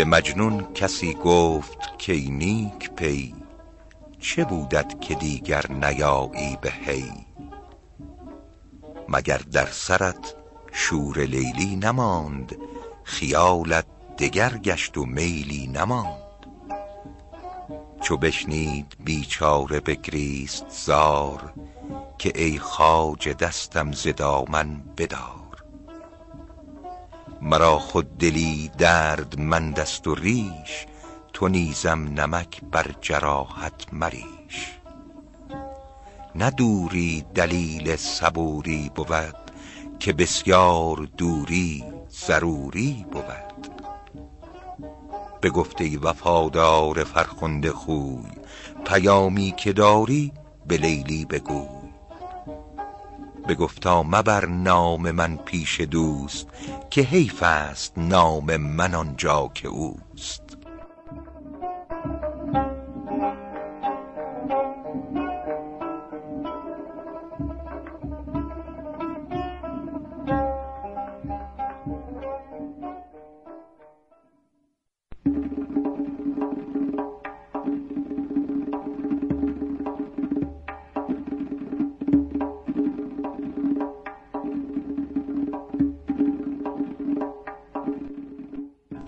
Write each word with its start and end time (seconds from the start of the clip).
به 0.00 0.04
مجنون 0.04 0.72
کسی 0.74 1.14
گفت 1.14 1.98
که 1.98 2.12
نیک 2.12 2.90
پی 2.90 3.34
چه 4.18 4.44
بودت 4.44 5.00
که 5.00 5.14
دیگر 5.14 5.64
نیایی 5.72 6.58
به 6.60 6.70
هی 6.70 7.12
مگر 9.08 9.38
در 9.52 9.66
سرت 9.66 10.34
شور 10.72 11.18
لیلی 11.18 11.76
نماند 11.76 12.56
خیالت 13.04 13.86
دگر 14.18 14.56
گشت 14.56 14.98
و 14.98 15.04
میلی 15.04 15.66
نماند؟ 15.66 16.19
چو 18.02 18.16
بشنید 18.16 18.96
بیچاره 19.04 19.80
بگریست 19.80 20.64
زار 20.68 21.52
که 22.18 22.32
ای 22.34 22.58
خواجه 22.58 23.32
دستم 23.32 23.92
ز 23.92 24.08
دامن 24.08 24.82
بدار. 24.96 25.64
مرا 27.42 27.78
خود 27.78 28.18
دلی 28.18 28.70
دردمند 28.78 29.80
است 29.80 30.06
و 30.06 30.14
ریش 30.14 30.86
تو 31.32 31.48
نیزم 31.48 32.04
نمک 32.04 32.60
بر 32.72 32.94
جراحت 33.00 33.86
مریش. 33.92 34.78
نه 36.34 36.50
دوری 36.50 37.24
دلیل 37.34 37.96
صبوری 37.96 38.90
بود 38.94 39.36
که 39.98 40.12
بسیار 40.12 41.08
دوری 41.16 41.84
ضروری 42.10 43.06
بود. 43.12 43.69
بگفت 45.42 45.80
ای 45.80 45.96
وفادار 45.96 47.04
فرخنده 47.04 47.72
خوی 47.72 48.30
پیامی 48.84 49.54
که 49.56 49.72
داری 49.72 50.32
به 50.66 50.76
لیلی 50.76 51.24
بگوی 51.24 51.90
بگفتا 53.48 54.02
مبر 54.02 54.46
نام 54.46 55.10
من 55.10 55.36
پیش 55.36 55.80
دوست 55.80 56.46
که 56.90 57.00
حیف 57.00 57.42
است 57.42 57.98
نام 57.98 58.56
من 58.56 58.94
آنجا 58.94 59.50
که 59.54 59.68
اوست. 59.68 60.49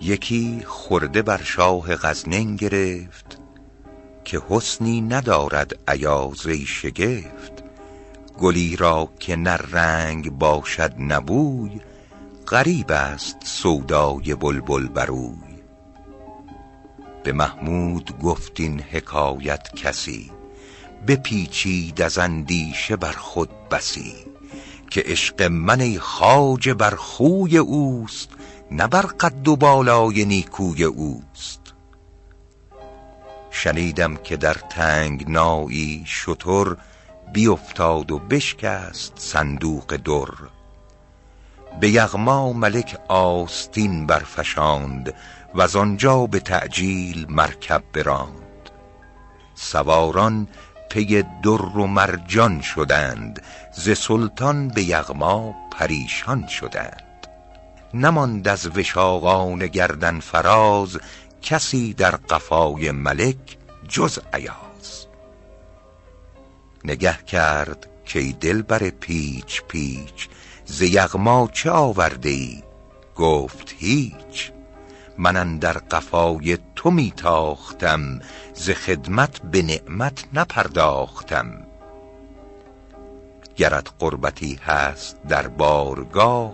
یکی 0.03 0.63
خرده 0.67 1.21
بر 1.21 1.41
شاه 1.43 1.95
غزنین 1.95 2.55
گرفت 2.55 3.37
که 4.25 4.41
حسنی 4.49 5.01
ندارد 5.01 5.89
ایاز 5.89 6.47
ای 6.47 6.65
شگفت 6.65 7.63
گلی 8.39 8.75
را 8.75 9.09
که 9.19 9.35
نه 9.35 9.51
رنگ 9.51 10.31
باشد 10.31 10.93
نه 10.99 11.19
بوی 11.19 11.81
غریب 12.47 12.91
است 12.91 13.37
سودای 13.43 14.35
بلبل 14.35 14.87
بر 14.87 15.11
اوی. 15.11 15.53
به 17.23 17.31
محمود 17.31 18.19
گفت 18.19 18.59
این 18.59 18.79
حکایت 18.81 19.75
کسی 19.75 20.31
بپیچید 21.07 22.01
از 22.01 22.17
اندیشه 22.17 22.95
بر 22.95 23.11
خود 23.11 23.49
بسی 23.71 24.13
که 24.89 25.03
عشق 25.05 25.41
من 25.41 25.81
ای 25.81 25.99
خواجه 25.99 26.73
بر 26.73 26.95
خوی 26.95 27.57
اوست. 27.57 28.29
نه 28.71 28.87
بر 28.87 29.01
قد 29.01 29.47
و 29.47 29.55
بالای 29.55 30.25
نیکوی 30.25 30.83
اوست. 30.83 31.73
شنیدم 33.51 34.15
که 34.15 34.37
در 34.37 34.53
تنگنایی 34.53 36.03
شتر 36.07 36.75
بیفتاد 37.33 38.11
و 38.11 38.19
بشکست 38.19 39.13
صندوق 39.15 39.95
در. 40.05 40.49
به 41.79 41.89
یغما 41.89 42.53
ملک 42.53 42.97
آستین 43.07 44.05
برفشاند 44.05 45.13
وز 45.55 45.75
آنجا 45.75 46.25
به 46.25 46.39
تعجیل 46.39 47.25
مرکب 47.29 47.83
براند. 47.93 48.69
سواران 49.55 50.47
پی 50.89 51.23
در 51.43 51.49
و 51.49 51.87
مرجان 51.87 52.61
شدند 52.61 53.41
ز 53.73 53.89
سلطان 53.97 54.67
به 54.67 54.83
یغما 54.83 55.55
پریشان 55.71 56.47
شدند. 56.47 57.12
نماند 57.93 58.47
از 58.47 58.77
وشاقان 58.77 59.67
گردن 59.67 60.19
فراز 60.19 60.99
کسی 61.41 61.93
در 61.93 62.11
قفای 62.15 62.91
ملک 62.91 63.57
جز 63.87 64.19
ایاز. 64.33 65.05
نگه 66.85 67.17
کرد 67.17 67.87
کای 68.13 68.33
دلبر 68.33 68.89
پیچ 68.89 69.61
پیچ 69.67 70.29
ز 70.65 70.81
یغما 70.81 71.49
چه 71.53 71.71
آورده 71.71 72.29
ای 72.29 72.63
گفت 73.15 73.75
هیچ. 73.77 74.51
من 75.17 75.37
اندر 75.37 75.73
قفای 75.73 76.57
تو 76.75 76.91
می 76.91 77.13
تاختم 77.17 78.19
ز 78.53 78.69
خدمت 78.69 79.41
به 79.41 79.61
نعمت 79.61 80.25
نپرداختم. 80.33 81.67
گرت 83.55 83.87
قربتی 83.99 84.59
هست 84.65 85.17
در 85.27 85.47
بارگاه 85.47 86.53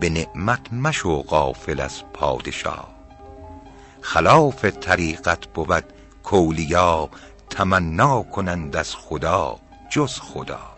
به 0.00 0.10
نعمت 0.10 0.72
مشو 0.72 1.22
غافل 1.22 1.80
از 1.80 2.02
پادشاه. 2.12 2.88
خلاف 4.00 4.64
طریقت 4.64 5.46
بود 5.46 5.84
کاولیا 6.22 7.08
تمنا 7.50 8.22
کنند 8.22 8.76
از 8.76 8.94
خدا 8.96 9.58
جز 9.90 10.18
خدا. 10.20 10.72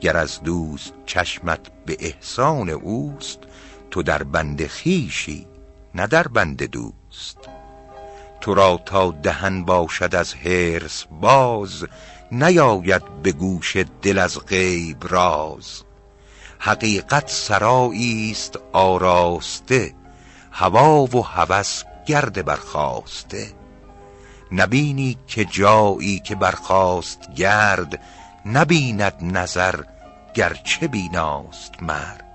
گر 0.00 0.16
از 0.16 0.42
دوست 0.42 0.92
چشمت 1.06 1.60
به 1.86 1.96
احسان 2.00 2.70
اوست 2.70 3.38
تو 3.90 4.02
در 4.02 4.22
بند 4.22 4.66
خویشی 4.66 5.46
نه 5.94 6.06
در 6.06 6.28
بند 6.28 6.62
دوست. 6.62 7.38
تو 8.40 8.54
را 8.54 8.80
تا 8.86 9.10
دهن 9.10 9.64
باشد 9.64 10.14
از 10.14 10.34
حرص 10.34 11.04
باز 11.20 11.86
نیاید 12.32 13.22
به 13.22 13.32
گوش 13.32 13.76
دل 14.02 14.18
از 14.18 14.46
غیب 14.46 15.06
راز. 15.08 15.82
حقیقت 16.62 17.30
سرایی 17.30 18.30
است 18.30 18.58
آراسته 18.72 19.94
هوا 20.52 21.04
و 21.04 21.26
هوس 21.26 21.82
گرد 22.06 22.44
برخاسته. 22.44 23.52
نبینی 24.52 25.18
که 25.26 25.44
جایی 25.44 26.18
که 26.18 26.34
برخاست 26.34 27.34
گرد 27.36 28.00
نبیند 28.46 29.14
نظر 29.22 29.84
گرچه 30.34 30.88
بیناست 30.88 31.82
مرد. 31.82 32.29